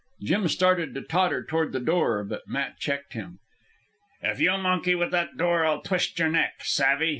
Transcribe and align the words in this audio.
Jim 0.19 0.47
started 0.47 0.95
to 0.95 1.01
totter 1.03 1.45
toward 1.45 1.73
the 1.73 1.79
door, 1.79 2.23
but 2.23 2.47
Matt 2.47 2.79
checked 2.79 3.13
him. 3.13 3.37
"If 4.23 4.39
you 4.39 4.57
monkey 4.57 4.95
with 4.95 5.11
that 5.11 5.37
door, 5.37 5.63
I'll 5.63 5.81
twist 5.83 6.17
your 6.17 6.29
neck. 6.29 6.53
Savve? 6.63 7.03